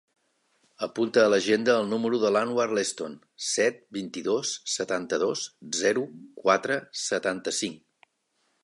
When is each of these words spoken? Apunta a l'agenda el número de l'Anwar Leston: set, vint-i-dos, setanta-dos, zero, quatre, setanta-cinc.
Apunta 0.85 1.19
a 1.25 1.29
l'agenda 1.33 1.75
el 1.81 1.91
número 1.91 2.19
de 2.23 2.31
l'Anwar 2.37 2.65
Leston: 2.79 3.19
set, 3.51 3.79
vint-i-dos, 3.99 4.55
setanta-dos, 4.79 5.45
zero, 5.85 6.09
quatre, 6.43 6.81
setanta-cinc. 7.07 8.11